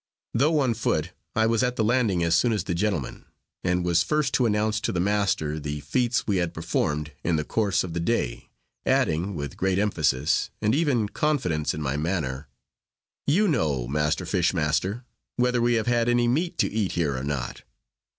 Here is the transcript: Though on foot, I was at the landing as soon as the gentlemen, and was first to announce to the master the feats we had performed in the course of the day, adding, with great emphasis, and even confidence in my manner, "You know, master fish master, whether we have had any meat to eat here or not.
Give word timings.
Though 0.33 0.57
on 0.61 0.73
foot, 0.73 1.11
I 1.35 1.45
was 1.45 1.61
at 1.61 1.75
the 1.75 1.83
landing 1.83 2.23
as 2.23 2.33
soon 2.33 2.53
as 2.53 2.63
the 2.63 2.73
gentlemen, 2.73 3.25
and 3.63 3.85
was 3.85 4.01
first 4.01 4.33
to 4.33 4.47
announce 4.47 4.81
to 4.81 4.91
the 4.91 4.99
master 4.99 5.59
the 5.59 5.81
feats 5.81 6.25
we 6.25 6.37
had 6.37 6.55
performed 6.55 7.11
in 7.23 7.35
the 7.35 7.43
course 7.43 7.83
of 7.83 7.93
the 7.93 7.99
day, 7.99 8.49
adding, 8.83 9.35
with 9.35 9.55
great 9.57 9.77
emphasis, 9.77 10.49
and 10.59 10.73
even 10.73 11.07
confidence 11.07 11.75
in 11.75 11.83
my 11.83 11.97
manner, 11.97 12.47
"You 13.27 13.47
know, 13.47 13.85
master 13.87 14.25
fish 14.25 14.55
master, 14.55 15.05
whether 15.35 15.61
we 15.61 15.75
have 15.75 15.85
had 15.85 16.09
any 16.09 16.27
meat 16.27 16.57
to 16.57 16.67
eat 16.71 16.93
here 16.93 17.15
or 17.15 17.23
not. 17.23 17.61